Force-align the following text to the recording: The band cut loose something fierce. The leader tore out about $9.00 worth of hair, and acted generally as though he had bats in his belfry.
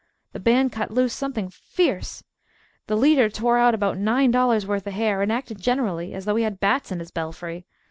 The 0.33 0.39
band 0.39 0.71
cut 0.71 0.89
loose 0.89 1.13
something 1.13 1.51
fierce. 1.51 2.23
The 2.87 2.97
leader 2.97 3.29
tore 3.29 3.59
out 3.59 3.75
about 3.75 3.97
$9.00 3.99 4.65
worth 4.65 4.87
of 4.87 4.93
hair, 4.93 5.21
and 5.21 5.31
acted 5.31 5.61
generally 5.61 6.15
as 6.15 6.25
though 6.25 6.37
he 6.37 6.43
had 6.43 6.59
bats 6.59 6.91
in 6.91 6.97
his 6.97 7.11
belfry. 7.11 7.67